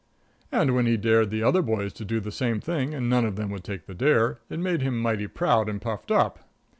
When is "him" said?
4.81-4.99